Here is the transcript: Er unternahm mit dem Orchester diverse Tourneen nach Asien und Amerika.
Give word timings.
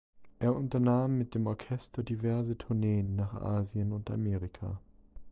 Er 0.39 0.55
unternahm 0.55 1.19
mit 1.19 1.35
dem 1.35 1.45
Orchester 1.45 2.01
diverse 2.01 2.57
Tourneen 2.57 3.15
nach 3.17 3.35
Asien 3.35 3.91
und 3.91 4.09
Amerika. 4.09 4.79